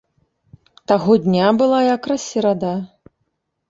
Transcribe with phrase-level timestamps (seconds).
[0.93, 2.77] Таго дня была якраз серада.